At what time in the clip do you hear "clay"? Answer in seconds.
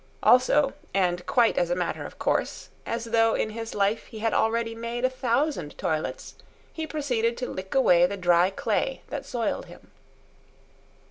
8.49-9.03